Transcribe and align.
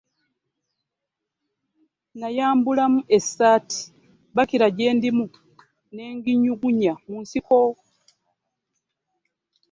Nayambulamu 2.19 2.99
essaati 3.17 3.81
bakira 4.35 4.67
gye 4.75 4.89
ndimu 4.97 5.25
ne 5.95 6.05
nginyugunya 6.15 6.93
mu 7.07 7.15
nsiko. 7.23 7.59